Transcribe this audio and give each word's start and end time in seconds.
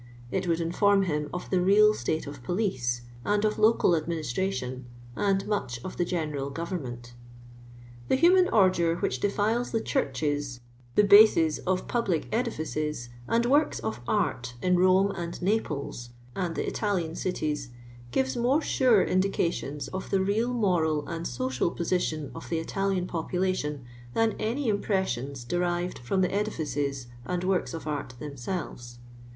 It 0.31 0.47
would 0.47 0.59
inform 0.59 1.05
Iiim 1.05 1.29
of 1.31 1.51
the 1.51 1.61
real 1.61 1.93
state 1.93 2.25
of 2.25 2.41
pulice, 2.41 3.01
and 3.23 3.45
of 3.45 3.59
local 3.59 3.91
admini:»tr.itii>n, 3.91 4.85
ai.d 5.15 5.45
much 5.45 5.79
of 5.85 5.97
the 5.97 6.05
general 6.05 6.49
governnunl. 6.49 7.01
•* 7.01 7.13
'Ihe 8.09 8.17
human 8.17 8.47
ordure 8.49 8.95
which 8.99 9.19
drtilcs 9.21 9.69
the 9.69 9.79
churelios, 9.79 10.59
the 10.95 11.03
Imtieii 11.03 11.59
«)f 11.67 11.85
pulilic 11.87 12.27
rditii 12.31 12.89
es 12.89 13.09
and 13.27 13.45
works 13.45 13.77
of 13.77 14.01
art 14.07 14.55
in 14.59 14.75
liomc 14.75 15.13
and 15.15 15.39
Naples, 15.39 16.09
and 16.35 16.55
the 16.55 16.65
Italian 16.67 17.13
cities, 17.13 17.69
gives 18.09 18.35
more 18.35 18.59
sure 18.59 19.05
iiulicat:ons 19.05 19.87
of 19.89 20.09
the 20.09 20.17
renl 20.17 20.59
monil 20.59 21.07
and 21.07 21.27
social 21.27 21.71
jwi^ition 21.75 22.31
of 22.33 22.49
the 22.49 22.57
Italian 22.57 23.05
population 23.05 23.85
than 24.15 24.31
any 24.39 24.67
im 24.67 24.81
pressions 24.81 25.47
derived 25.47 25.99
from 25.99 26.21
the 26.21 26.33
edifices 26.33 27.05
and 27.23 27.43
works 27.43 27.75
of 27.75 27.85
art 27.85 28.15
t)ieni»elves. 28.19 28.97